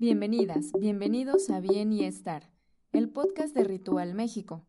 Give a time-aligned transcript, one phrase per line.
[0.00, 2.50] Bienvenidas, bienvenidos a Bien y Estar,
[2.90, 4.64] el podcast de Ritual México.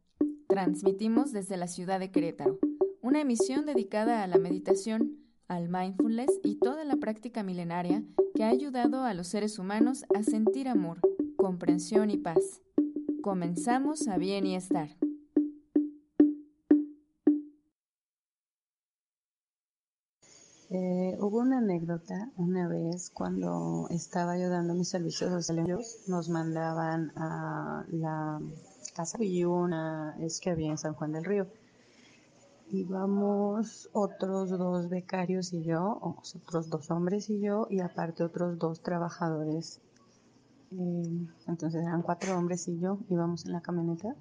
[0.49, 2.59] Transmitimos desde la ciudad de Querétaro,
[2.99, 8.03] una emisión dedicada a la meditación, al mindfulness y toda la práctica milenaria
[8.36, 10.99] que ha ayudado a los seres humanos a sentir amor,
[11.38, 12.61] comprensión y paz.
[13.22, 14.98] Comenzamos a Bien y Estar.
[20.73, 27.11] Eh, hubo una anécdota una vez cuando estaba yo dando mis servicios sociales, nos mandaban
[27.17, 28.39] a la
[28.95, 31.47] casa y una es que había en San Juan del Río.
[32.69, 38.81] Íbamos otros dos becarios y yo, otros dos hombres y yo, y aparte otros dos
[38.81, 39.81] trabajadores.
[40.72, 44.16] Eh, entonces eran cuatro hombres y yo, íbamos en la camioneta.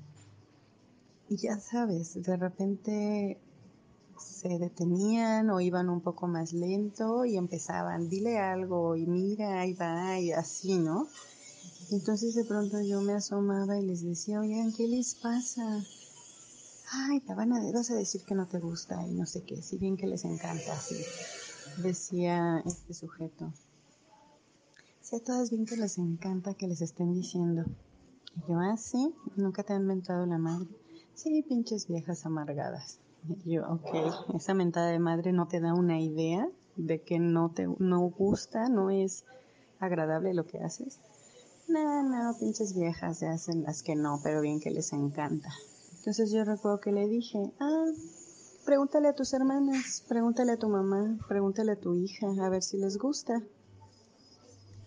[1.28, 3.40] Y ya sabes, de repente
[4.20, 9.74] se detenían o iban un poco más lento y empezaban, dile algo y mira, ahí
[9.74, 11.08] va y así, ¿no?
[11.90, 15.84] Entonces de pronto yo me asomaba y les decía, oigan, ¿qué les pasa?
[16.92, 19.60] Ay, te van a, vas a decir que no te gusta y no sé qué,
[19.62, 20.96] si bien que les encanta, así,
[21.82, 23.52] decía este sujeto.
[25.00, 27.64] Si a todas bien que les encanta que les estén diciendo.
[28.36, 30.68] Y yo, ah, sí, nunca te han mentado la madre.
[31.14, 33.00] Sí, pinches viejas amargadas.
[33.44, 37.66] Yo, ok, esa mentada de madre no te da una idea de que no te
[37.78, 39.24] no gusta, no es
[39.78, 41.00] agradable lo que haces.
[41.68, 45.50] No, no, pinches viejas se hacen las que no, pero bien que les encanta.
[45.98, 47.84] Entonces yo recuerdo que le dije, ah,
[48.64, 52.78] pregúntale a tus hermanas, pregúntale a tu mamá, pregúntale a tu hija, a ver si
[52.78, 53.42] les gusta.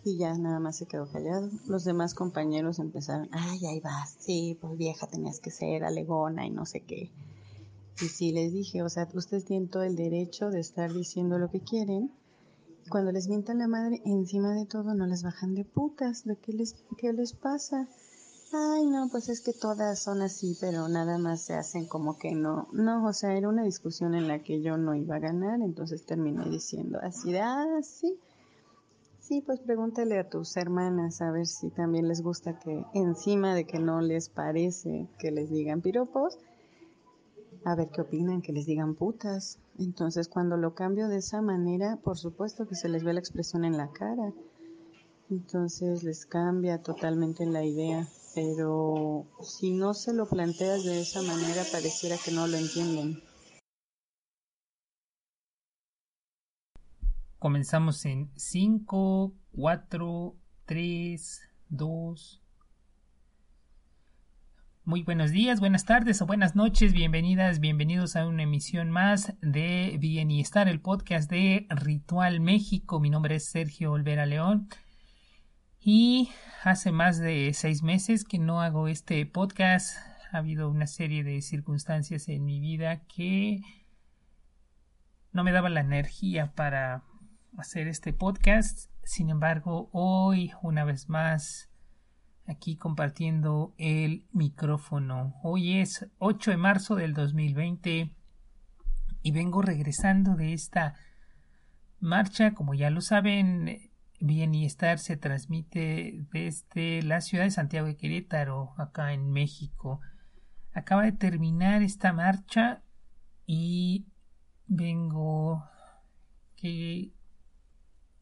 [0.03, 1.50] Y ya nada más se quedó callado.
[1.68, 6.50] Los demás compañeros empezaron, ay, ahí vas, sí, pues vieja tenías que ser, alegona y
[6.50, 7.12] no sé qué.
[8.02, 11.50] Y sí les dije, o sea, ustedes tienen todo el derecho de estar diciendo lo
[11.50, 12.12] que quieren.
[12.90, 16.26] Cuando les mientan la madre, encima de todo no les bajan de putas.
[16.26, 17.88] ¿De qué les, qué les pasa?
[18.56, 22.36] Ay, no, pues es que todas son así, pero nada más se hacen como que
[22.36, 22.68] no.
[22.72, 26.06] No, o sea, era una discusión en la que yo no iba a ganar, entonces
[26.06, 28.20] terminé diciendo así ah, sí.
[29.20, 33.66] Sí, pues pregúntale a tus hermanas a ver si también les gusta que encima de
[33.66, 36.38] que no les parece que les digan piropos,
[37.66, 39.59] a ver qué opinan, que les digan putas.
[39.79, 43.66] Entonces cuando lo cambio de esa manera, por supuesto que se les ve la expresión
[43.66, 44.34] en la cara.
[45.29, 48.07] Entonces les cambia totalmente la idea.
[48.35, 53.22] Pero si no se lo planteas de esa manera, pareciera que no lo entienden.
[57.38, 60.35] Comenzamos en 5, 4,
[60.66, 62.43] 3, 2,
[64.85, 69.95] muy buenos días, buenas tardes o buenas noches, bienvenidas, bienvenidos a una emisión más de
[69.97, 72.99] Bien y Estar, el podcast de Ritual México.
[72.99, 74.67] Mi nombre es Sergio Olvera León
[75.79, 76.31] y
[76.63, 79.97] hace más de seis meses que no hago este podcast.
[80.33, 83.61] Ha habido una serie de circunstancias en mi vida que
[85.31, 87.03] no me daba la energía para
[87.57, 88.89] hacer este podcast.
[89.03, 91.72] Sin embargo, hoy, una vez más,
[92.48, 95.36] aquí compartiendo el micrófono.
[95.44, 98.14] Hoy es 8 de marzo del 2020
[99.22, 100.96] y vengo regresando de esta
[102.00, 107.88] marcha, como ya lo saben, Bien y Estar se transmite desde la ciudad de Santiago
[107.88, 110.00] de Querétaro, acá en México.
[110.74, 112.84] Acaba de terminar esta marcha
[113.46, 114.06] y
[114.68, 115.66] vengo
[116.56, 117.12] que,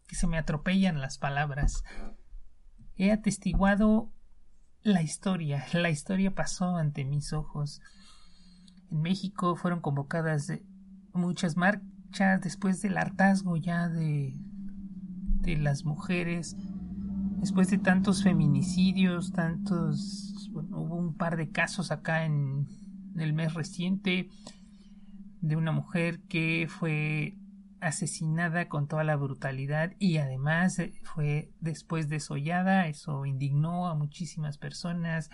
[0.07, 1.83] que se me atropellan las palabras
[2.95, 4.11] he atestiguado
[4.83, 5.65] la historia.
[5.73, 7.81] La historia pasó ante mis ojos.
[8.89, 10.51] En México fueron convocadas
[11.13, 14.35] muchas marchas después del hartazgo ya de,
[15.41, 16.55] de las mujeres,
[17.37, 20.49] después de tantos feminicidios, tantos...
[20.53, 22.67] hubo un par de casos acá en
[23.15, 24.29] el mes reciente
[25.41, 27.37] de una mujer que fue
[27.81, 34.57] asesinada con toda la brutalidad y además eh, fue después desollada, eso indignó a muchísimas
[34.57, 35.29] personas.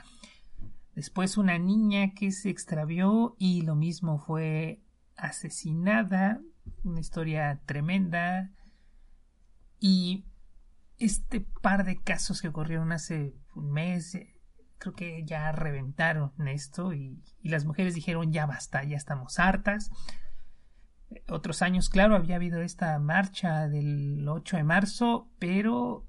[0.96, 4.82] Después una niña que se extravió y lo mismo fue
[5.16, 6.42] asesinada
[6.84, 8.52] una historia tremenda
[9.80, 10.26] y
[10.98, 14.34] este par de casos que ocurrieron hace un mes eh,
[14.80, 19.92] creo que ya reventaron esto y, y las mujeres dijeron ya basta, ya estamos hartas
[21.30, 26.06] otros años, claro, había habido esta marcha del 8 de marzo, pero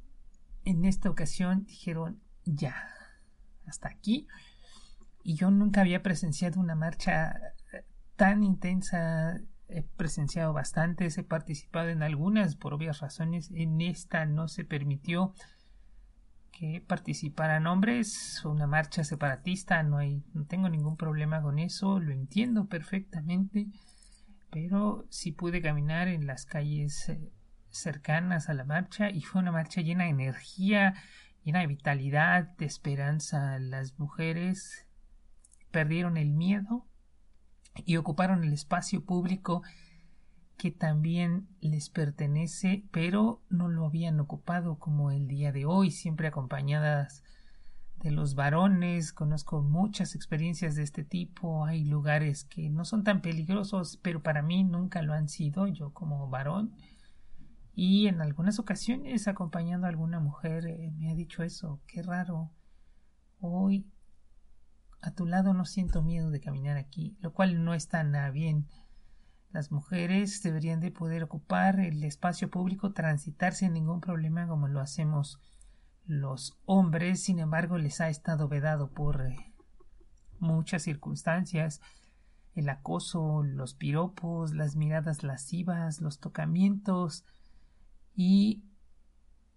[0.64, 2.74] en esta ocasión dijeron ya,
[3.66, 4.26] hasta aquí.
[5.22, 7.34] Y yo nunca había presenciado una marcha
[8.16, 9.40] tan intensa.
[9.68, 13.50] He presenciado bastantes, he participado en algunas por obvias razones.
[13.52, 15.34] En esta no se permitió
[16.50, 18.42] que participaran hombres.
[18.44, 23.68] Una marcha separatista, no hay, no tengo ningún problema con eso, lo entiendo perfectamente
[24.50, 27.32] pero sí pude caminar en las calles eh,
[27.70, 30.94] cercanas a la marcha y fue una marcha llena de energía,
[31.44, 33.58] llena de vitalidad, de esperanza.
[33.58, 34.86] Las mujeres
[35.70, 36.86] perdieron el miedo
[37.84, 39.62] y ocuparon el espacio público
[40.56, 46.26] que también les pertenece, pero no lo habían ocupado como el día de hoy, siempre
[46.26, 47.22] acompañadas
[48.02, 53.20] de los varones, conozco muchas experiencias de este tipo, hay lugares que no son tan
[53.20, 56.74] peligrosos, pero para mí nunca lo han sido, yo como varón,
[57.74, 62.50] y en algunas ocasiones acompañando a alguna mujer eh, me ha dicho eso, qué raro,
[63.40, 63.86] hoy
[65.00, 68.66] a tu lado no siento miedo de caminar aquí, lo cual no está nada bien.
[69.50, 74.80] Las mujeres deberían de poder ocupar el espacio público, transitar sin ningún problema como lo
[74.80, 75.40] hacemos
[76.08, 79.36] los hombres, sin embargo, les ha estado vedado por eh,
[80.40, 81.80] muchas circunstancias.
[82.54, 87.24] El acoso, los piropos, las miradas lascivas, los tocamientos
[88.16, 88.64] y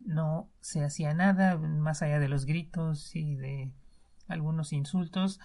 [0.01, 3.71] no se hacía nada más allá de los gritos y de
[4.27, 5.39] algunos insultos.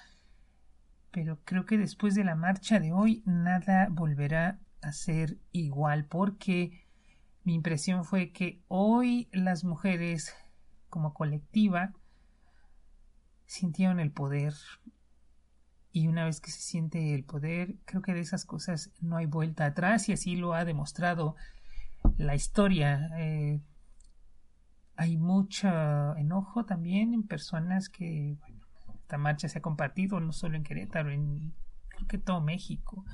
[1.12, 6.84] Pero creo que después de la marcha de hoy nada volverá a ser igual porque
[7.44, 10.34] mi impresión fue que hoy las mujeres
[10.96, 11.92] como colectiva
[13.44, 14.54] sintieron el poder.
[15.92, 19.26] Y una vez que se siente el poder creo que de esas cosas no hay
[19.26, 21.36] vuelta atrás y así lo ha demostrado
[22.16, 23.10] la historia.
[23.18, 23.60] Eh,
[24.96, 25.68] hay mucho
[26.16, 28.38] enojo también en personas que
[29.02, 31.52] esta marcha se ha compartido no solo en Querétaro en
[31.88, 33.04] creo que todo México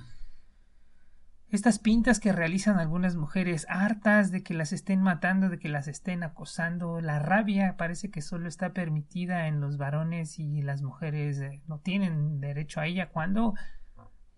[1.53, 5.87] estas pintas que realizan algunas mujeres hartas de que las estén matando, de que las
[5.87, 11.39] estén acosando, la rabia parece que solo está permitida en los varones y las mujeres
[11.41, 13.53] eh, no tienen derecho a ella cuando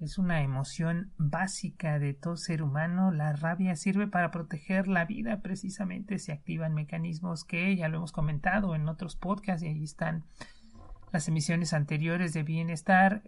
[0.01, 3.13] es una emoción básica de todo ser humano.
[3.13, 8.11] La rabia sirve para proteger la vida, precisamente se activan mecanismos que ya lo hemos
[8.11, 10.25] comentado en otros podcasts y ahí están
[11.13, 13.23] las emisiones anteriores de bienestar.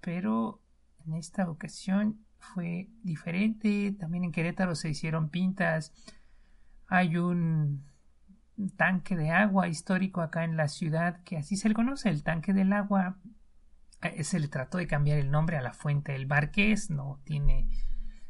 [0.00, 0.62] Pero
[1.04, 3.92] en esta ocasión fue diferente.
[3.98, 5.92] También en Querétaro se hicieron pintas.
[6.86, 7.84] Hay un
[8.76, 12.52] tanque de agua histórico acá en la ciudad que así se le conoce, el tanque
[12.52, 13.18] del agua.
[14.02, 16.90] Eh, se le trató de cambiar el nombre a la fuente del Barqués.
[16.90, 17.68] No tiene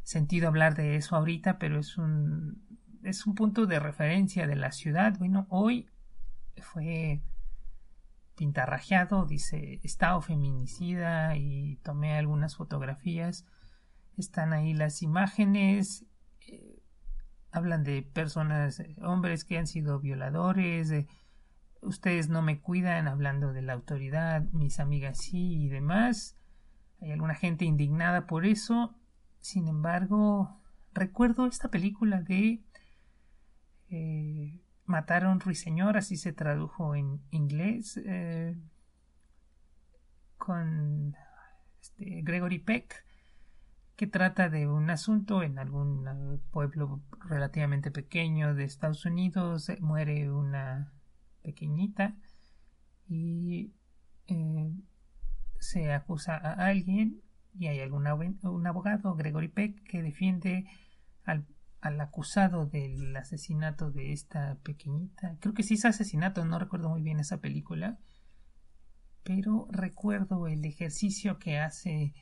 [0.03, 2.63] sentido hablar de eso ahorita, pero es un,
[3.05, 5.19] es un punto de referencia de la ciudad.
[5.19, 5.89] Bueno, hoy
[6.61, 7.23] fue
[8.35, 13.45] pintarrajeado, dice estado feminicida y tomé algunas fotografías
[14.19, 16.05] están ahí las imágenes,
[16.47, 16.82] eh,
[17.50, 20.93] hablan de personas, eh, hombres que han sido violadores,
[21.83, 26.37] ustedes no me cuidan, hablando de la autoridad, mis amigas sí y demás.
[27.00, 28.95] Hay alguna gente indignada por eso.
[29.40, 30.61] Sin embargo,
[30.93, 32.61] recuerdo esta película de
[33.90, 34.61] eh,
[35.40, 38.00] ruiseñor, así se tradujo en inglés,
[40.37, 41.14] con
[41.81, 43.08] este, Gregory Peck
[43.99, 49.78] que trata de un asunto en algún eh, pueblo relativamente pequeño de Estados Unidos, eh,
[49.81, 50.93] muere una
[51.43, 52.17] pequeñita
[53.09, 53.73] y
[54.28, 54.73] eh,
[55.59, 57.23] se acusa a alguien
[57.59, 58.07] y hay algún
[58.45, 60.71] un abogado, Gregory Peck, que defiende
[61.25, 61.49] al,
[61.81, 65.37] al, acusado del asesinato de esta pequeñita.
[65.40, 67.99] Creo que sí es asesinato, no recuerdo muy bien esa película,
[69.25, 72.14] pero recuerdo el ejercicio que hace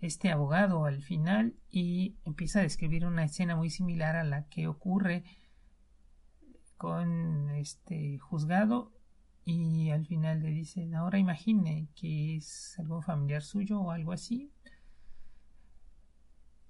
[0.00, 4.66] este abogado al final y empieza a describir una escena muy similar a la que
[4.66, 5.24] ocurre
[6.76, 8.92] con este juzgado
[9.44, 14.50] y al final le dicen ahora imagine que es algún familiar suyo o algo así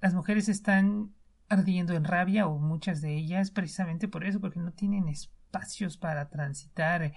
[0.01, 1.15] las mujeres están
[1.49, 6.29] ardiendo en rabia o muchas de ellas precisamente por eso porque no tienen espacios para
[6.29, 7.13] transitar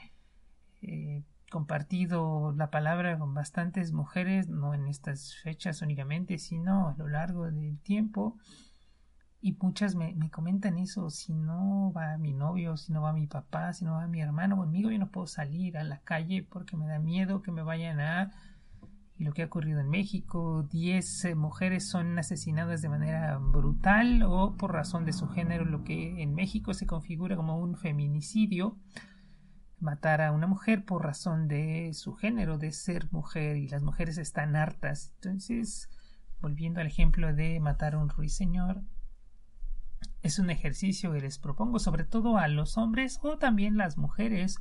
[0.82, 7.08] eh, compartido la palabra con bastantes mujeres, no en estas fechas únicamente, sino a lo
[7.08, 8.38] largo del tiempo.
[9.40, 13.28] Y muchas me, me, comentan eso, si no va mi novio, si no va mi
[13.28, 16.76] papá, si no va mi hermano conmigo, yo no puedo salir a la calle porque
[16.76, 18.32] me da miedo que me vayan a...
[19.16, 24.24] Y lo que ha ocurrido en México, 10 eh, mujeres son asesinadas de manera brutal
[24.24, 28.76] o por razón de su género, lo que en México se configura como un feminicidio
[29.84, 34.18] matar a una mujer por razón de su género, de ser mujer, y las mujeres
[34.18, 35.12] están hartas.
[35.16, 35.90] Entonces,
[36.42, 38.82] volviendo al ejemplo de matar a un ruiseñor,
[40.22, 44.58] es un ejercicio que les propongo, sobre todo a los hombres o también las mujeres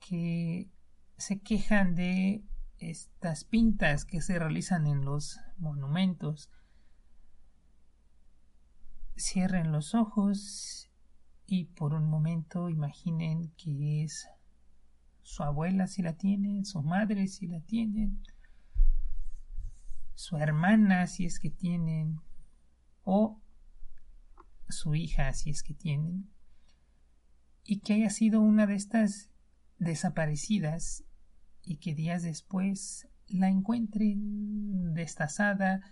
[0.00, 0.68] que
[1.16, 2.44] se quejan de
[2.78, 6.50] estas pintas que se realizan en los monumentos.
[9.16, 10.85] Cierren los ojos
[11.46, 14.28] y por un momento imaginen que es
[15.22, 18.22] su abuela si la tienen, su madre si la tienen,
[20.14, 22.20] su hermana si es que tienen,
[23.02, 23.40] o
[24.68, 26.28] su hija si es que tienen,
[27.64, 29.30] y que haya sido una de estas
[29.78, 31.04] desaparecidas
[31.62, 35.82] y que días después la encuentren destazada,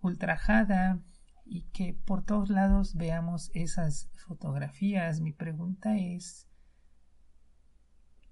[0.00, 1.00] ultrajada,
[1.44, 5.20] y que por todos lados veamos esas fotografías.
[5.20, 6.48] Mi pregunta es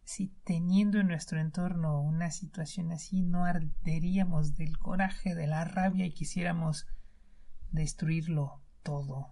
[0.05, 6.07] si teniendo en nuestro entorno una situación así no arderíamos del coraje, de la rabia
[6.07, 6.87] y quisiéramos
[7.71, 9.31] destruirlo todo.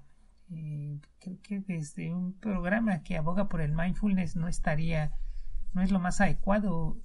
[0.51, 5.13] Eh, creo que desde un programa que aboga por el mindfulness no estaría,
[5.75, 6.99] no es lo más adecuado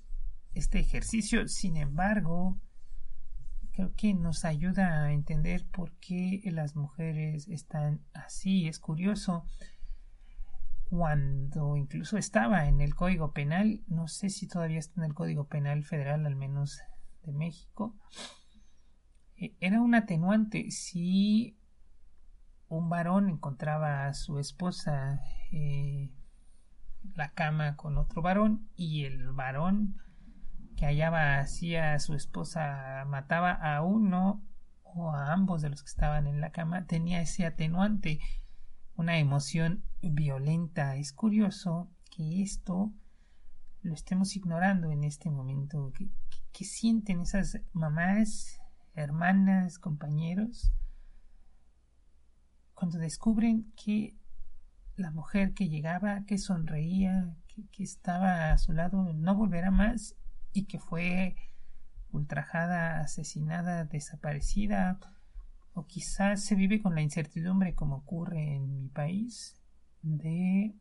[0.53, 1.47] este ejercicio.
[1.47, 2.59] Sin embargo,
[3.75, 8.67] creo que nos ayuda a entender por qué las mujeres están así.
[8.67, 9.45] Es curioso,
[10.85, 15.47] cuando incluso estaba en el Código Penal, no sé si todavía está en el Código
[15.47, 16.79] Penal Federal, al menos
[17.23, 17.93] de México,
[19.35, 21.57] eh, era un atenuante si
[22.69, 26.11] un varón encontraba a su esposa eh,
[27.13, 29.97] la cama con otro varón y el varón
[30.75, 34.43] que hallaba así a su esposa mataba a uno
[34.83, 38.19] o a ambos de los que estaban en la cama, tenía ese atenuante,
[38.95, 40.95] una emoción violenta.
[40.95, 42.93] Es curioso que esto
[43.81, 45.91] lo estemos ignorando en este momento.
[46.53, 48.61] ¿Qué, sienten esas mamás,
[48.93, 50.71] hermanas, compañeros?
[52.73, 54.15] Cuando descubren que
[54.95, 60.15] la mujer que llegaba, que sonreía, que, que estaba a su lado, no volverá más
[60.55, 61.35] y que fue
[62.11, 64.99] ultrajada, asesinada, desaparecida,
[65.73, 69.61] o quizás se vive con la incertidumbre como ocurre en mi país,
[70.01, 70.73] de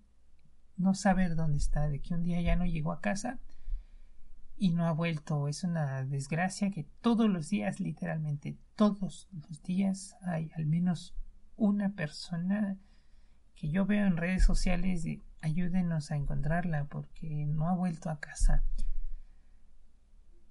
[0.76, 3.40] no saber dónde está, de que un día ya no llegó a casa
[4.57, 5.49] y no ha vuelto.
[5.49, 11.16] Es una desgracia que todos los días, literalmente todos los días, hay al menos
[11.57, 12.78] una persona
[13.57, 18.21] que yo veo en redes sociales de ayúdenos a encontrarla porque no ha vuelto a
[18.21, 18.62] casa.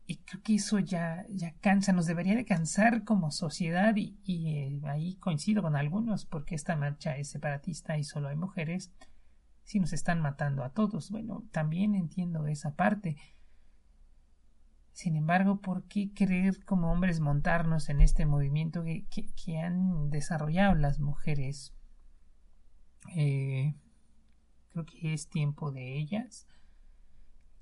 [0.05, 4.81] Y creo que eso ya, ya cansa, nos debería de cansar como sociedad y, eh,
[4.83, 8.91] ahí coincido con algunos porque esta marcha es separatista y solo hay mujeres,
[9.63, 11.09] si nos están matando a todos.
[11.09, 13.15] Bueno, también entiendo esa parte.
[14.91, 20.75] Sin embargo, ¿por qué querer como hombres montarnos en este movimiento que, que, han desarrollado
[20.75, 21.73] las mujeres?
[23.15, 23.73] Eh,
[24.71, 26.45] creo que es tiempo de ellas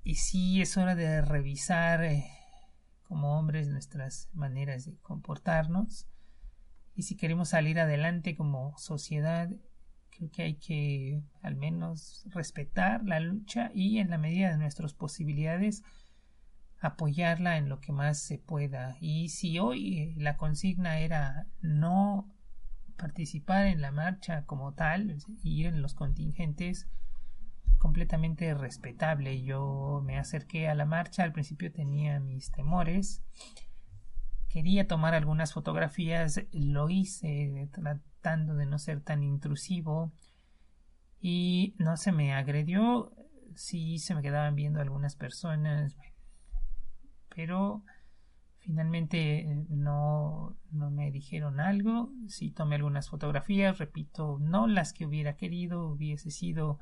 [0.04, 2.26] y sí es hora de revisar eh,
[3.04, 6.06] como hombres nuestras maneras de comportarnos.
[6.94, 9.50] Y si queremos salir adelante como sociedad,
[10.10, 14.92] creo que hay que al menos respetar la lucha y en la medida de nuestras
[14.92, 15.82] posibilidades
[16.80, 18.96] apoyarla en lo que más se pueda.
[19.00, 22.28] Y si hoy eh, la consigna era no
[22.96, 26.88] participar en la marcha como tal, ir en los contingentes,
[27.82, 29.42] completamente respetable.
[29.42, 33.24] Yo me acerqué a la marcha, al principio tenía mis temores,
[34.48, 40.12] quería tomar algunas fotografías, lo hice tratando de no ser tan intrusivo
[41.20, 43.12] y no se me agredió,
[43.56, 45.96] sí se me quedaban viendo algunas personas,
[47.34, 47.82] pero
[48.60, 55.34] finalmente no, no me dijeron algo, sí tomé algunas fotografías, repito, no las que hubiera
[55.34, 56.78] querido, hubiese sido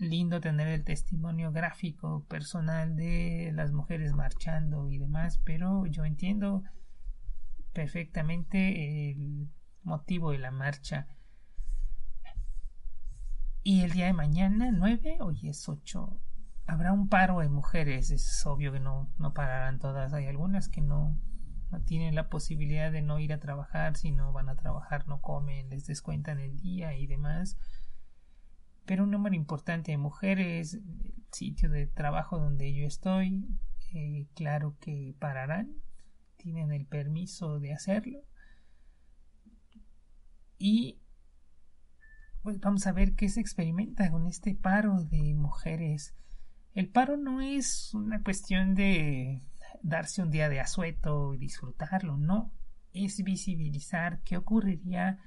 [0.00, 6.62] lindo tener el testimonio gráfico personal de las mujeres marchando y demás, pero yo entiendo
[7.72, 9.48] perfectamente el
[9.82, 11.06] motivo de la marcha.
[13.62, 16.18] Y el día de mañana, 9, hoy es 8,
[16.66, 20.80] habrá un paro de mujeres, es obvio que no, no pararán todas, hay algunas que
[20.80, 21.18] no,
[21.70, 25.20] no tienen la posibilidad de no ir a trabajar, si no van a trabajar no
[25.20, 27.58] comen, les descuentan el día y demás.
[28.90, 30.82] Pero un número importante de mujeres, el
[31.30, 33.46] sitio de trabajo donde yo estoy,
[33.94, 35.76] eh, claro que pararán,
[36.36, 38.24] tienen el permiso de hacerlo.
[40.58, 40.98] Y
[42.42, 46.16] pues vamos a ver qué se experimenta con este paro de mujeres.
[46.74, 49.40] El paro no es una cuestión de
[49.84, 52.50] darse un día de asueto y disfrutarlo, no.
[52.92, 55.20] Es visibilizar qué ocurriría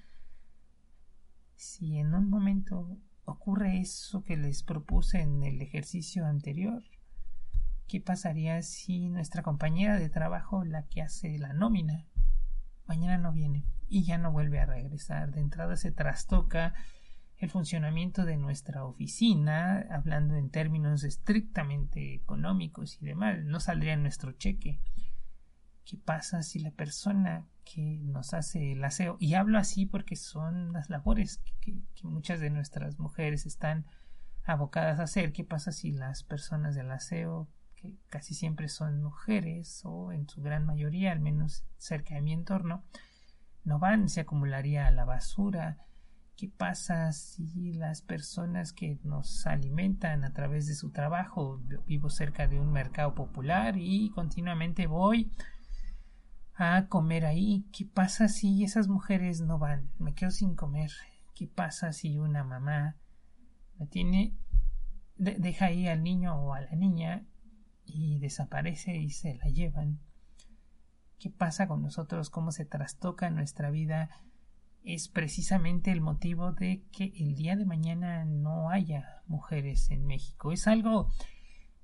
[1.56, 6.84] si en un momento ocurre eso que les propuse en el ejercicio anterior.
[7.88, 12.06] ¿Qué pasaría si nuestra compañera de trabajo, la que hace la nómina,
[12.86, 15.32] mañana no viene y ya no vuelve a regresar?
[15.32, 16.74] De entrada se trastoca
[17.38, 24.02] el funcionamiento de nuestra oficina, hablando en términos estrictamente económicos y demás, no saldría en
[24.02, 24.80] nuestro cheque.
[25.86, 30.74] ¿Qué pasa si la persona que nos hace el aseo, y hablo así porque son
[30.74, 33.86] las labores que, muchas de nuestras mujeres están
[34.44, 39.82] abocadas a hacer, qué pasa si las personas del aseo, que casi siempre son mujeres,
[39.86, 42.84] o en su gran mayoría, al menos cerca de mi entorno,
[43.64, 45.78] no van, se acumularía la basura,
[46.36, 52.48] ¿Qué pasa si las personas que nos alimentan a través de su trabajo, vivo cerca
[52.48, 55.32] de un mercado popular y continuamente voy
[56.56, 57.66] a comer ahí?
[57.72, 59.90] ¿Qué pasa si esas mujeres no van?
[60.00, 60.92] Me quedo sin comer.
[61.36, 62.98] ¿Qué pasa si una mamá
[63.80, 64.36] me tiene
[65.16, 67.26] deja ahí al niño o a la niña
[67.86, 70.00] y desaparece y se la llevan?
[71.20, 72.30] ¿Qué pasa con nosotros?
[72.30, 74.10] ¿Cómo se trastoca nuestra vida?
[74.84, 80.52] es precisamente el motivo de que el día de mañana no haya mujeres en México.
[80.52, 81.10] Es algo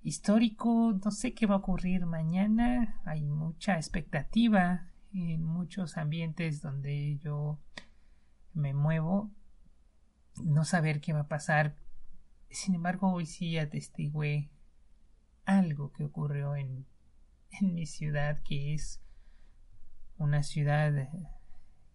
[0.01, 7.18] histórico, no sé qué va a ocurrir mañana, hay mucha expectativa en muchos ambientes donde
[7.18, 7.60] yo
[8.53, 9.32] me muevo,
[10.44, 11.75] no saber qué va a pasar.
[12.50, 14.50] Sin embargo, hoy sí atestigué
[15.46, 16.85] algo que ocurrió en,
[17.51, 19.01] en mi ciudad, que es
[20.18, 21.09] una ciudad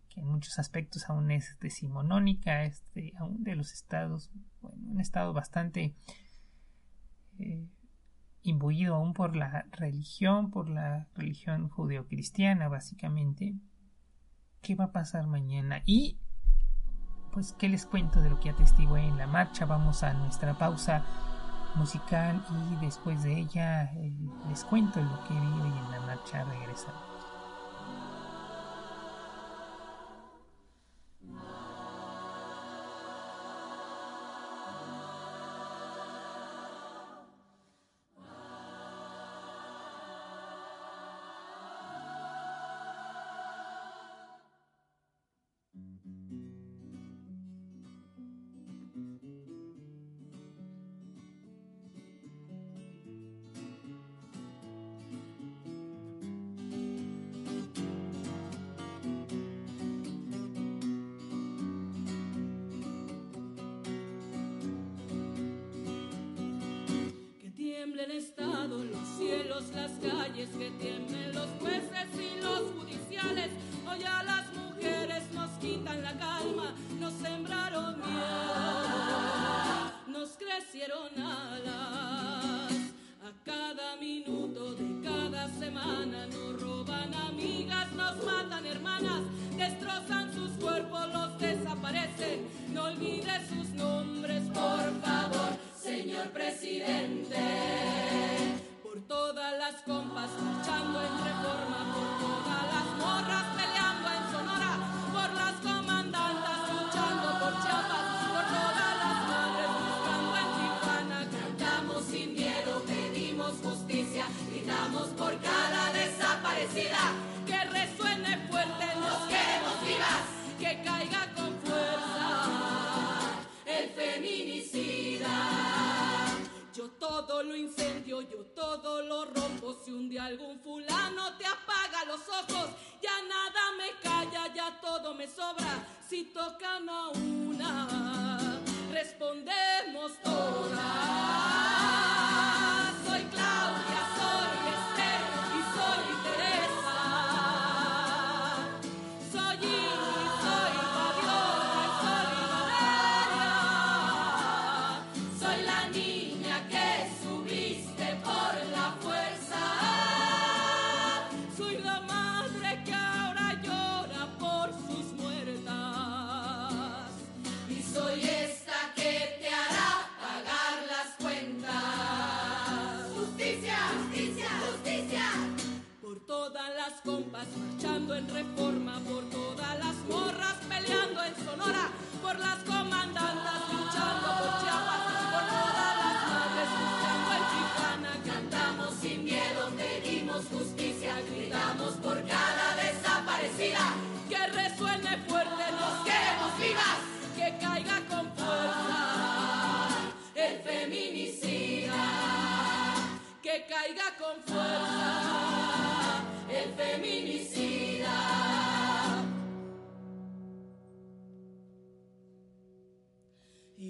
[0.08, 5.32] que en muchos aspectos aún es decimonónica, este, aún de los estados, bueno, un estado
[5.32, 5.94] bastante
[7.38, 7.66] eh,
[8.44, 13.56] imbuido aún por la religión, por la religión judeocristiana, básicamente.
[14.60, 15.82] ¿Qué va a pasar mañana?
[15.84, 16.20] Y,
[17.32, 19.66] pues, ¿qué les cuento de lo que atestigué en la marcha?
[19.66, 21.04] Vamos a nuestra pausa
[21.74, 24.12] musical y después de ella eh,
[24.48, 27.13] les cuento lo que vi hoy en la marcha regresando.
[68.04, 71.33] El Estado, los cielos, las calles, que tiemblen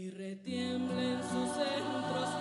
[0.04, 2.33] Y retiemble en sus centros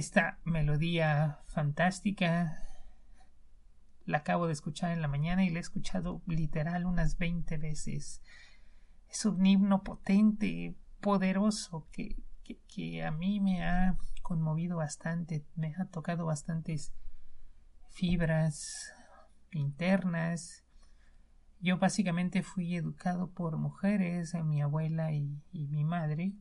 [0.00, 2.66] Esta melodía fantástica
[4.06, 8.22] la acabo de escuchar en la mañana y la he escuchado literal unas 20 veces.
[9.10, 15.74] Es un himno potente, poderoso, que, que, que a mí me ha conmovido bastante, me
[15.76, 16.94] ha tocado bastantes
[17.90, 18.94] fibras
[19.50, 20.64] internas.
[21.60, 26.32] Yo básicamente fui educado por mujeres, mi abuela y, y mi madre,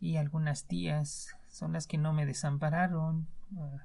[0.00, 3.26] y algunas tías son las que no me desampararon.
[3.50, 3.78] Uh,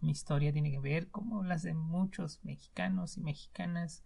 [0.00, 4.04] mi historia tiene que ver como las de muchos mexicanos y mexicanas.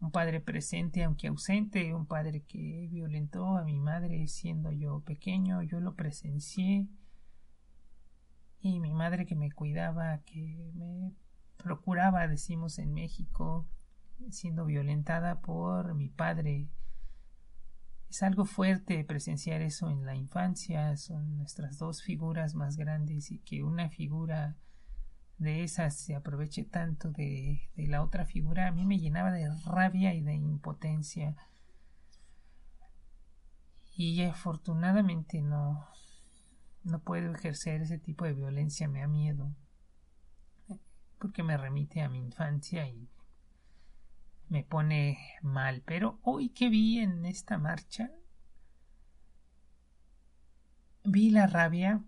[0.00, 5.62] Un padre presente aunque ausente, un padre que violentó a mi madre siendo yo pequeño,
[5.62, 6.88] yo lo presencié.
[8.60, 11.12] Y mi madre que me cuidaba, que me
[11.56, 13.68] procuraba, decimos en México,
[14.30, 16.68] siendo violentada por mi padre
[18.08, 23.38] es algo fuerte presenciar eso en la infancia, son nuestras dos figuras más grandes y
[23.40, 24.56] que una figura
[25.38, 29.50] de esas se aproveche tanto de, de la otra figura, a mí me llenaba de
[29.66, 31.36] rabia y de impotencia.
[33.94, 35.86] Y afortunadamente no,
[36.84, 39.54] no puedo ejercer ese tipo de violencia, me da miedo,
[41.18, 43.08] porque me remite a mi infancia y
[44.48, 45.82] me pone mal.
[45.84, 48.10] Pero hoy que vi en esta marcha,
[51.04, 52.02] vi la rabia,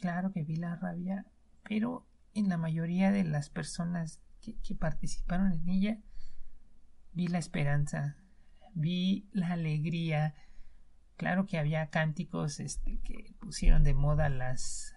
[0.00, 1.26] claro que vi la rabia,
[1.62, 5.98] pero en la mayoría de las personas que, participaron en ella,
[7.12, 8.16] vi la esperanza,
[8.74, 10.34] vi la alegría.
[11.16, 14.94] Claro que había cánticos este, que pusieron de moda las,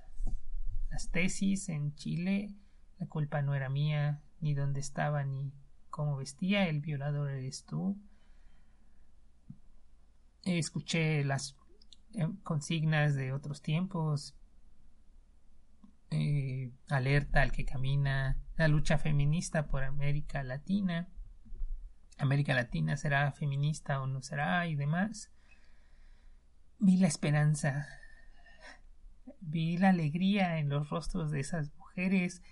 [0.90, 2.56] las tesis en Chile.
[2.98, 5.54] La culpa no era mía, ni dónde estaba, ni
[5.98, 7.98] cómo vestía, el violador eres tú.
[10.44, 11.58] Escuché las
[12.14, 14.36] eh, consignas de otros tiempos.
[16.12, 21.10] Eh, alerta al que camina, la lucha feminista por América Latina.
[22.20, 25.32] América Latina será feminista o no será y demás.
[26.78, 27.88] Vi la esperanza,
[29.42, 32.44] vi la alegría en los rostros de esas mujeres,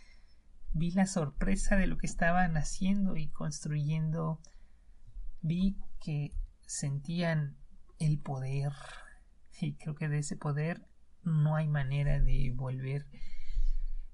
[0.75, 4.41] vi la sorpresa de lo que estaban haciendo y construyendo,
[5.41, 6.35] vi que
[6.67, 7.55] sentían
[7.97, 8.73] el poder.
[9.61, 10.85] Y creo que de ese poder
[11.23, 13.07] no hay manera de volver.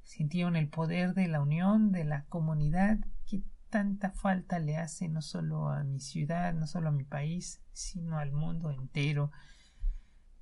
[0.04, 5.24] Sintieron el poder de la unión, de la comunidad, que tanta falta le hace no
[5.24, 9.32] solo a mi ciudad, no solo a mi país, sino al mundo entero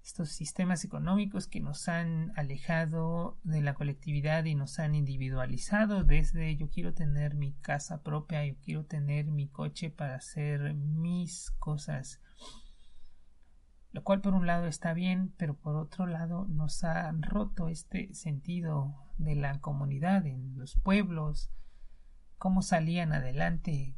[0.09, 6.55] estos sistemas económicos que nos han alejado de la colectividad y nos han individualizado desde
[6.55, 12.19] yo quiero tener mi casa propia, yo quiero tener mi coche para hacer mis cosas.
[13.91, 18.11] Lo cual por un lado está bien, pero por otro lado nos ha roto este
[18.15, 21.51] sentido de la comunidad en los pueblos,
[22.39, 23.95] cómo salían adelante.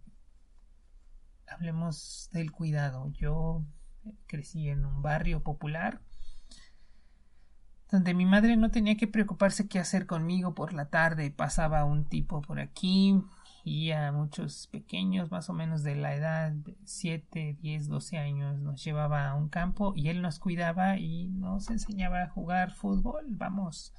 [1.48, 3.14] Hablemos del cuidado.
[3.14, 3.64] Yo
[4.28, 6.02] crecí en un barrio popular
[7.92, 11.30] donde mi madre no tenía que preocuparse qué hacer conmigo por la tarde.
[11.30, 13.22] Pasaba un tipo por aquí
[13.66, 18.60] y a muchos pequeños, más o menos de la edad de 7, 10, 12 años,
[18.60, 23.26] nos llevaba a un campo y él nos cuidaba y nos enseñaba a jugar fútbol.
[23.28, 23.94] Vamos.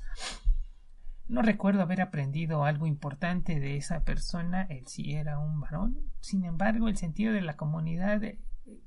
[1.29, 5.99] No recuerdo haber aprendido algo importante de esa persona, él sí era un varón.
[6.21, 8.23] Sin embargo, el sentido de la comunidad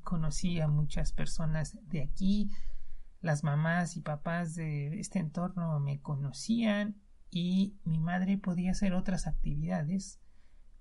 [0.03, 2.51] conocí a muchas personas de aquí,
[3.21, 9.27] las mamás y papás de este entorno me conocían y mi madre podía hacer otras
[9.27, 10.19] actividades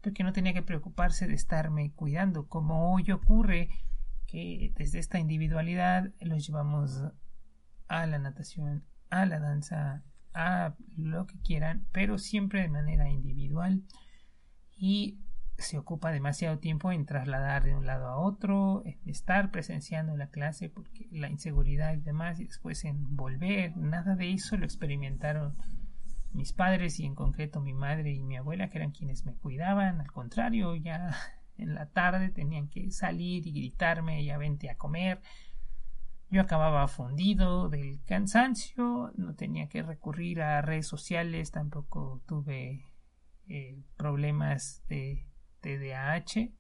[0.04, 3.70] porque no tenía que preocuparse de estarme cuidando, como hoy ocurre
[4.26, 7.02] que desde esta individualidad los llevamos
[7.88, 10.04] a la natación, a la danza,
[10.34, 13.82] a lo que quieran, pero siempre de manera individual.
[14.76, 15.23] Y
[15.58, 20.28] se ocupa demasiado tiempo en trasladar de un lado a otro, en estar presenciando la
[20.28, 23.76] clase porque la inseguridad y demás, y después en volver.
[23.76, 25.56] Nada de eso lo experimentaron
[26.32, 30.00] mis padres y en concreto mi madre y mi abuela, que eran quienes me cuidaban.
[30.00, 31.16] Al contrario, ya
[31.56, 35.20] en la tarde tenían que salir y gritarme, ya vente a comer.
[36.30, 42.88] Yo acababa fundido del cansancio, no tenía que recurrir a redes sociales, tampoco tuve
[43.46, 45.28] eh, problemas de
[45.64, 46.50] TDAH,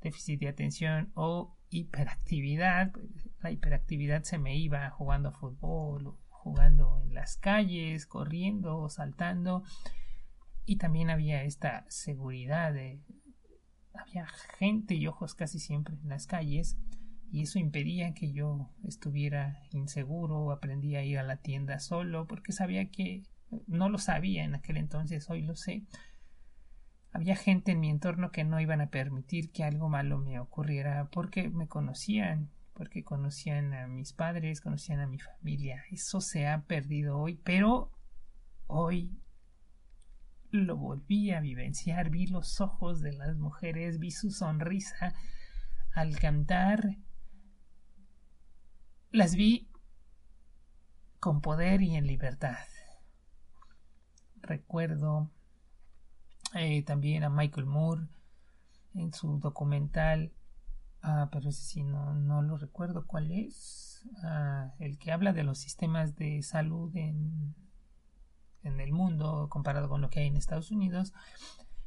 [0.00, 2.92] déficit de atención o hiperactividad.
[3.40, 9.64] La hiperactividad se me iba jugando a fútbol, jugando en las calles, corriendo, saltando.
[10.64, 13.00] Y también había esta seguridad de...
[13.94, 14.26] Había
[14.58, 16.76] gente y ojos casi siempre en las calles
[17.32, 22.26] y eso impedía que yo estuviera inseguro o aprendía a ir a la tienda solo
[22.26, 23.22] porque sabía que
[23.66, 25.84] no lo sabía en aquel entonces, hoy lo sé,
[27.16, 31.08] había gente en mi entorno que no iban a permitir que algo malo me ocurriera
[31.10, 35.82] porque me conocían, porque conocían a mis padres, conocían a mi familia.
[35.90, 37.90] Eso se ha perdido hoy, pero
[38.66, 39.18] hoy
[40.50, 45.14] lo volví a vivenciar, vi los ojos de las mujeres, vi su sonrisa
[45.94, 46.98] al cantar,
[49.10, 49.70] las vi
[51.18, 52.66] con poder y en libertad.
[54.42, 55.30] Recuerdo
[56.60, 58.06] eh, también a Michael Moore
[58.94, 60.32] en su documental,
[61.02, 65.44] ah, pero ese sí no, no lo recuerdo cuál es, ah, el que habla de
[65.44, 67.54] los sistemas de salud en,
[68.62, 71.12] en el mundo comparado con lo que hay en Estados Unidos.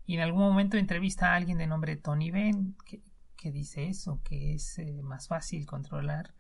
[0.06, 3.04] Y en algún momento entrevista a alguien de nombre Tony Benn que,
[3.38, 6.34] que dice eso, que es eh, más fácil controlar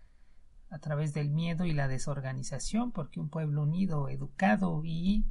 [0.69, 5.25] a través del miedo y la desorganización, porque un pueblo unido, educado y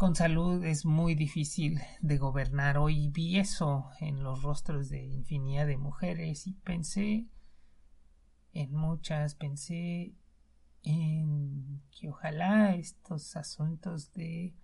[0.00, 2.78] con salud es muy difícil de gobernar.
[2.78, 7.28] Hoy vi eso en los rostros de infinidad de mujeres y pensé
[8.54, 10.14] en muchas, pensé
[10.84, 14.54] en que ojalá estos asuntos de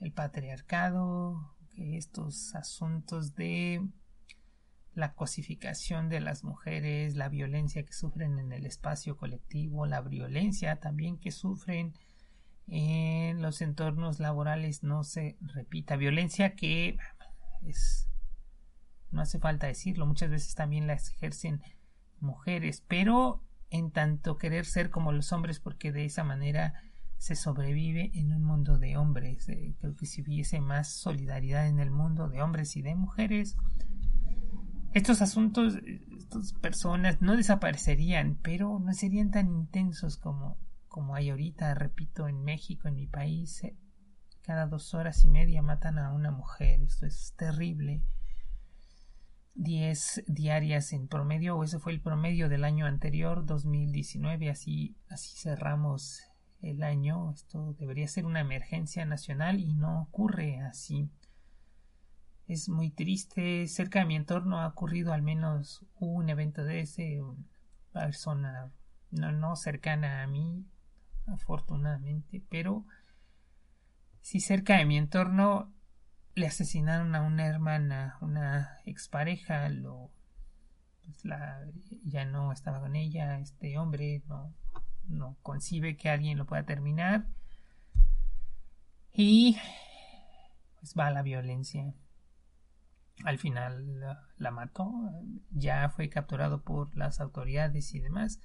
[0.00, 3.80] el patriarcado, que estos asuntos de
[4.92, 10.80] la cosificación de las mujeres, la violencia que sufren en el espacio colectivo, la violencia
[10.80, 11.94] también que sufren
[12.66, 15.96] en los entornos laborales no se repita.
[15.96, 16.96] Violencia que
[17.62, 18.08] es
[19.14, 21.62] no hace falta decirlo, muchas veces también las ejercen
[22.20, 26.74] mujeres, pero en tanto querer ser como los hombres porque de esa manera
[27.16, 29.48] se sobrevive en un mundo de hombres.
[29.48, 33.56] Eh, creo que si hubiese más solidaridad en el mundo de hombres y de mujeres,
[34.92, 35.78] estos asuntos,
[36.16, 40.58] estas personas no desaparecerían, pero no serían tan intensos como
[40.94, 43.76] como hay ahorita, repito, en México, en mi país, eh,
[44.42, 46.82] cada dos horas y media matan a una mujer.
[46.82, 48.04] Esto es terrible.
[49.54, 55.36] Diez diarias en promedio, o ese fue el promedio del año anterior, 2019, así, así
[55.36, 56.22] cerramos
[56.62, 57.32] el año.
[57.32, 61.10] Esto debería ser una emergencia nacional y no ocurre así.
[62.46, 63.66] Es muy triste.
[63.66, 67.20] Cerca de mi entorno ha ocurrido al menos un evento de ese.
[67.20, 67.44] Una
[67.92, 68.72] persona
[69.10, 70.64] no, no cercana a mí
[71.26, 72.84] afortunadamente, pero
[74.20, 75.72] si cerca de mi entorno
[76.34, 80.10] le asesinaron a una hermana, una expareja, lo
[81.04, 81.62] pues la,
[82.04, 84.54] ya no estaba con ella, este hombre no,
[85.06, 87.26] no concibe que alguien lo pueda terminar
[89.12, 89.58] y
[90.80, 91.94] pues va a la violencia.
[93.24, 94.00] Al final
[94.38, 94.92] la mató,
[95.50, 98.40] ya fue capturado por las autoridades y demás,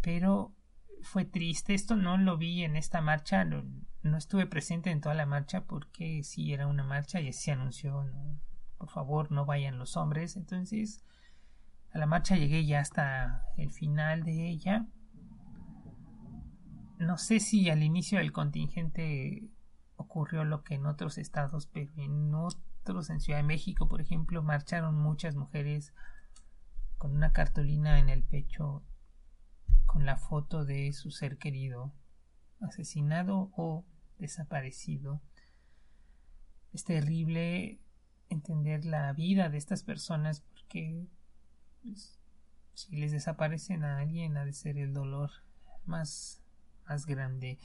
[0.00, 0.52] pero
[1.02, 1.74] fue triste.
[1.74, 6.22] Esto no lo vi en esta marcha, no, estuve presente en toda la marcha porque
[6.24, 8.04] sí era una marcha y así anunció,
[8.78, 10.36] por favor no vayan los hombres.
[10.36, 11.04] Entonces
[11.92, 14.86] a la marcha llegué ya hasta el final de ella.
[16.98, 19.50] No sé si al inicio del contingente
[19.96, 24.42] ocurrió lo que en otros estados, pero en otros, en Ciudad de México, por ejemplo,
[24.42, 25.94] marcharon muchas mujeres
[26.96, 28.84] con una cartulina en el pecho
[30.16, 31.92] foto de su ser querido,
[32.60, 33.84] asesinado o
[34.18, 35.20] desaparecido.
[36.72, 37.80] Es terrible
[38.28, 41.06] entender la vida de estas personas porque
[41.82, 42.18] pues,
[42.74, 45.30] si les desaparecen a alguien ha de ser el dolor
[45.84, 46.42] más,
[46.86, 47.58] más grande.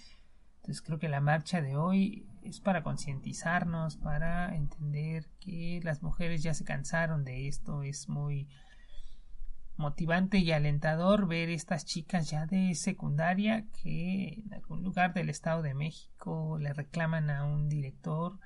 [0.57, 6.43] Entonces creo que la marcha de hoy es para concientizarnos, para entender que las mujeres
[6.43, 8.49] ya se cansaron de esto, es muy
[9.77, 15.61] motivante y alentador ver estas chicas ya de secundaria que en algún lugar del Estado
[15.61, 18.39] de México le reclaman a un director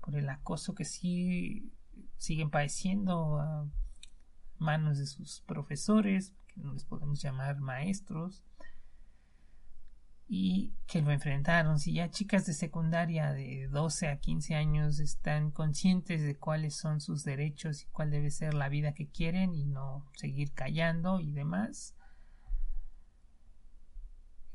[0.00, 1.72] por el acoso que sí
[2.16, 3.68] siguen padeciendo a
[4.58, 8.44] manos de sus profesores, que no les podemos llamar maestros,
[10.34, 11.78] y que lo enfrentaron.
[11.78, 17.02] Si ya chicas de secundaria de 12 a 15 años están conscientes de cuáles son
[17.02, 21.32] sus derechos y cuál debe ser la vida que quieren y no seguir callando y
[21.32, 21.94] demás,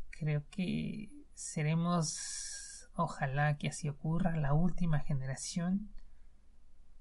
[0.10, 5.92] creo que seremos, ojalá que así ocurra, la última generación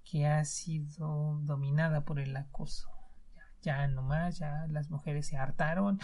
[0.05, 2.91] que ha sido dominada por el acoso.
[3.63, 5.99] Ya, ya nomás, ya las mujeres se hartaron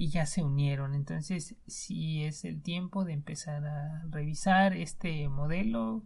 [0.00, 0.94] y ya se unieron.
[0.94, 6.02] Entonces, sí es el tiempo de empezar a revisar este modelo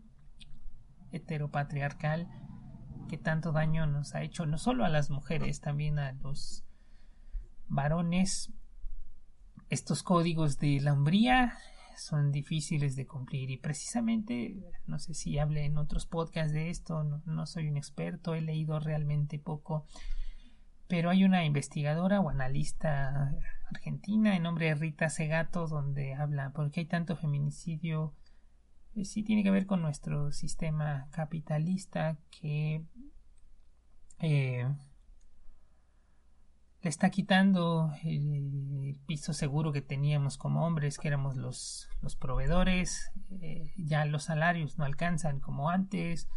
[1.13, 2.29] heteropatriarcal
[3.09, 6.65] que tanto daño nos ha hecho, no solo a las mujeres, también a los
[7.69, 8.53] varones.
[9.71, 11.57] Estos códigos de la hombría
[11.97, 14.57] son difíciles de cumplir y precisamente,
[14.89, 18.81] no sé si hable en otros podcasts de esto, no soy un experto, he leído
[18.81, 19.87] realmente poco,
[20.89, 23.37] pero hay una investigadora o analista
[23.71, 28.15] argentina en nombre de Rita Segato donde habla por qué hay tanto feminicidio.
[29.03, 32.85] Sí tiene que ver con nuestro sistema capitalista que
[34.21, 34.69] eh,
[36.85, 43.11] le está quitando el, piso seguro que teníamos como hombres, que éramos los, los proveedores,
[43.41, 46.29] eh, ya los salarios no alcanzan como antes,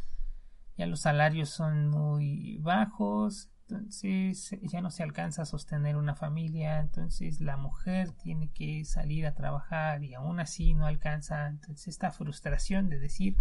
[0.77, 6.79] ya los salarios son muy bajos, entonces ya no se alcanza a sostener una familia,
[6.79, 12.11] entonces la mujer tiene que salir a trabajar y aún así no alcanza, entonces esta
[12.11, 13.35] frustración de decir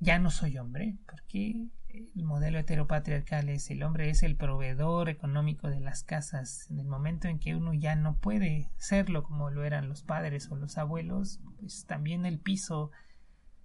[0.00, 5.68] ya no soy hombre, porque el modelo heteropatriarcal es el hombre es el proveedor económico
[5.68, 6.70] de las casas.
[6.70, 10.50] En el momento en que uno ya no puede serlo como lo eran los padres
[10.50, 12.90] o los abuelos, pues también el piso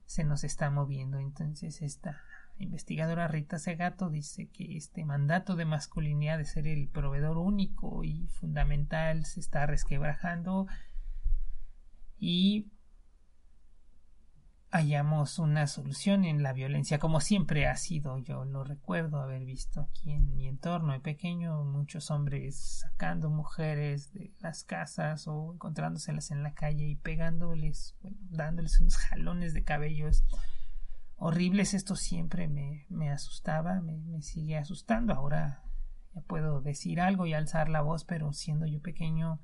[0.05, 1.19] se nos está moviendo.
[1.19, 2.21] Entonces esta
[2.57, 8.27] investigadora Rita Segato dice que este mandato de masculinidad de ser el proveedor único y
[8.27, 10.67] fundamental se está resquebrajando
[12.17, 12.71] y
[14.71, 19.81] hallamos una solución en la violencia como siempre ha sido yo lo recuerdo haber visto
[19.81, 20.93] aquí en mi entorno.
[20.93, 26.95] De pequeño muchos hombres sacando mujeres de las casas o encontrándoselas en la calle y
[26.95, 30.25] pegándoles dándoles unos jalones de cabellos
[31.17, 31.73] horribles.
[31.73, 35.13] Esto siempre me, me asustaba, me, me, sigue asustando.
[35.13, 35.63] Ahora
[36.13, 39.39] ya puedo decir algo y alzar la voz, pero siendo yo pequeño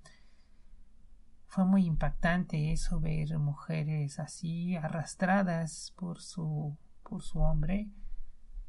[1.45, 7.89] fue muy impactante eso ver mujeres así arrastradas por su por su hombre.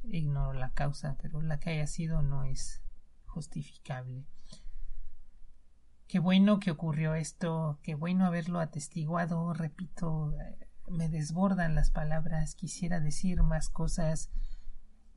[0.03, 2.83] Ignoro la causa, pero la que haya sido no es
[3.27, 4.27] justificable.
[6.09, 10.35] Qué bueno que ocurrió esto, qué bueno haberlo atestiguado, repito,
[10.93, 14.31] me desbordan las palabras, quisiera decir más cosas,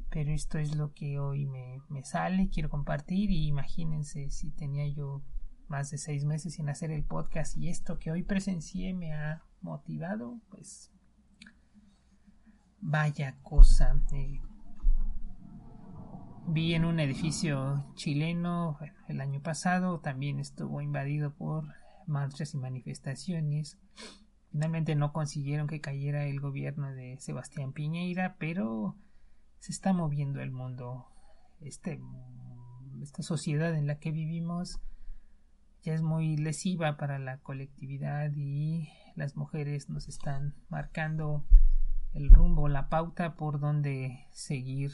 [0.10, 4.88] pero esto es lo que hoy me, me sale, quiero compartir y imagínense si tenía
[4.88, 5.22] yo
[5.68, 9.44] más de seis meses sin hacer el podcast y esto que hoy presencié me ha
[9.62, 10.92] motivado, pues
[12.80, 14.00] vaya cosa.
[14.14, 14.42] Eh,
[16.48, 21.66] vi en un edificio chileno el año pasado, también estuvo invadido por
[22.06, 23.80] marchas y manifestaciones.
[24.56, 28.96] Finalmente no consiguieron que cayera el gobierno de Sebastián Piñeira, pero
[29.60, 31.08] se está moviendo el mundo.
[31.60, 32.00] Este,
[33.02, 34.80] esta sociedad en la que vivimos
[35.84, 38.88] ya es muy lesiva para la colectividad y
[39.18, 41.46] las mujeres nos están marcando
[42.14, 44.94] el rumbo, la pauta por donde seguir.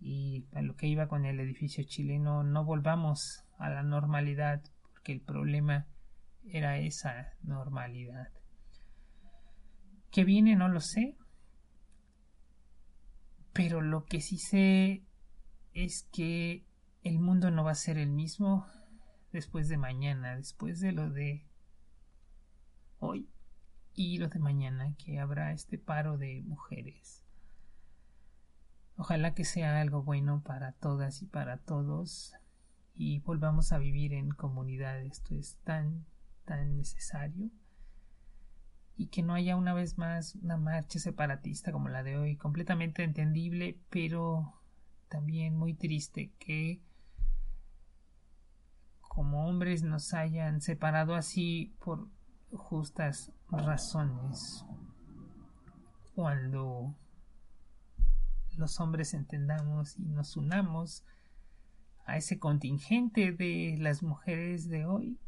[0.00, 5.12] Y a lo que iba con el edificio chileno, no volvamos a la normalidad, porque
[5.12, 5.86] el problema
[6.42, 8.35] era esa normalidad.
[10.16, 10.56] ¿Qué viene?
[10.56, 11.14] No lo sé.
[13.52, 15.04] Pero lo que sí sé
[15.74, 16.64] es que
[17.02, 18.66] el mundo no va a ser el mismo
[19.30, 21.44] después de mañana, después de lo de
[22.98, 23.28] hoy
[23.92, 27.22] y lo de mañana, que habrá este paro de mujeres.
[28.96, 32.32] Ojalá que sea algo bueno para todas y para todos
[32.94, 35.02] y volvamos a vivir en comunidad.
[35.02, 36.06] Esto es tan,
[36.46, 37.50] tan necesario
[38.96, 43.02] y que no haya una vez más una marcha separatista como la de hoy, completamente
[43.02, 44.54] entendible, pero
[45.08, 46.80] también muy triste que
[49.00, 52.08] como hombres nos hayan separado así por
[52.52, 54.64] justas razones.
[56.14, 56.94] Cuando
[58.56, 61.04] los hombres entendamos y nos unamos
[62.06, 65.18] a ese contingente de las mujeres de hoy,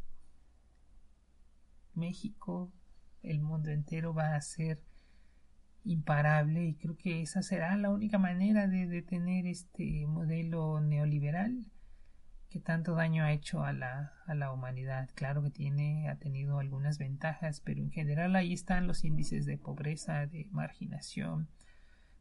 [1.94, 2.70] México
[3.30, 4.82] el mundo entero va a ser
[5.84, 11.64] imparable y creo que esa será la única manera de detener este modelo neoliberal
[12.50, 15.10] que tanto daño ha hecho a la, a la humanidad.
[15.14, 19.58] Claro que tiene, ha tenido algunas ventajas, pero en general ahí están los índices de
[19.58, 21.48] pobreza, de marginación,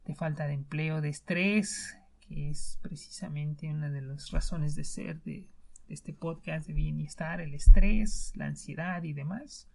[0.04, 5.22] de falta de empleo, de estrés, que es precisamente una de las razones de ser
[5.22, 5.48] de,
[5.86, 9.66] de este podcast de bienestar, el estrés, la ansiedad y demás.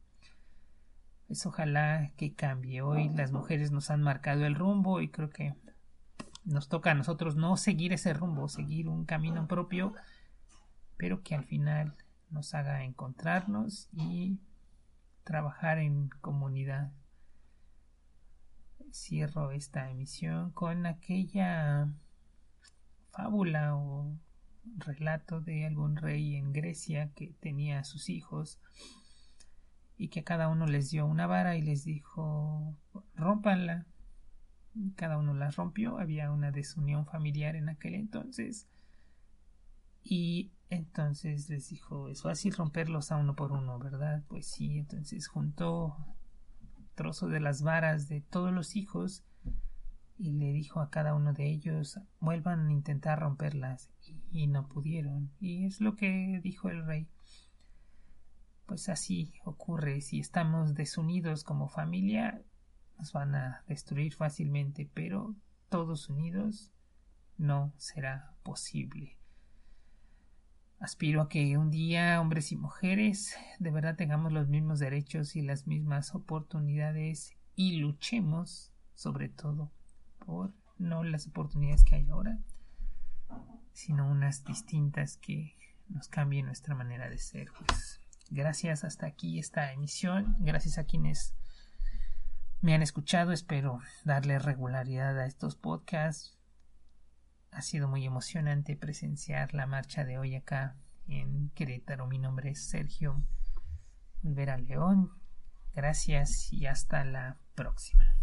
[1.28, 2.82] Pues ojalá que cambie.
[2.82, 5.56] Hoy las mujeres nos han marcado el rumbo y creo que
[6.46, 9.94] nos toca a nosotros no seguir ese rumbo, seguir un camino propio,
[10.98, 11.96] pero que al final
[12.30, 14.40] nos haga encontrarnos y
[15.24, 16.92] trabajar en comunidad.
[18.92, 21.88] Cierro esta emisión con aquella
[23.12, 24.14] fábula o
[24.78, 28.60] relato de algún rey en Grecia que tenía a sus hijos
[29.98, 32.76] y que cada uno les dio una vara y les dijo
[33.16, 33.86] rómpanla.
[34.96, 38.68] Cada uno la rompió, había una desunión familiar en aquel entonces.
[40.04, 44.24] Y entonces les dijo, es fácil romperlos a uno por uno, ¿verdad?
[44.28, 45.96] Pues sí, entonces juntó
[46.96, 49.24] trozo de las varas de todos los hijos
[50.18, 53.90] y le dijo a cada uno de ellos vuelvan a intentar romperlas
[54.32, 55.32] y no pudieron.
[55.40, 57.08] Y es lo que dijo el rey
[58.66, 60.02] pues así ocurre.
[60.02, 62.42] Si estamos desunidos como familia
[62.98, 65.36] nos van a destruir fácilmente pero
[65.70, 66.72] todos unidos
[67.38, 69.18] no será posible.
[70.80, 75.42] Aspiro a que un día hombres y mujeres de verdad tengamos los mismos derechos y
[75.42, 79.72] las mismas oportunidades y luchemos sobre todo
[80.26, 82.40] por no las oportunidades que hay ahora
[83.74, 85.56] sino unas distintas que
[85.90, 88.00] nos cambien nuestra manera de ser pues
[88.30, 90.36] Gracias hasta aquí esta emisión.
[90.40, 91.36] Gracias a quienes
[92.62, 93.32] me han escuchado.
[93.32, 96.38] Espero darle regularidad a estos podcasts.
[97.52, 100.76] Ha sido muy emocionante presenciar la marcha de hoy acá
[101.08, 102.08] en Querétaro.
[102.08, 103.24] Mi nombre es Sergio
[104.24, 105.12] Olvera León.
[105.76, 108.18] Gracias y hasta la próxima.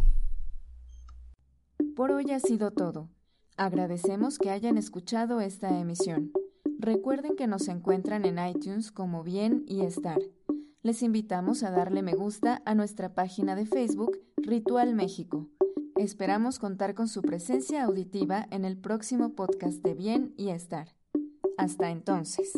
[1.95, 3.09] Por hoy ha sido todo.
[3.57, 6.31] Agradecemos que hayan escuchado esta emisión.
[6.81, 10.17] Recuerden que nos encuentran en iTunes como Bien y Estar.
[10.81, 15.47] Les invitamos a darle me gusta a nuestra página de Facebook Ritual México.
[15.95, 20.95] Esperamos contar con su presencia auditiva en el próximo podcast de Bien y Estar.
[21.55, 22.51] Hasta entonces.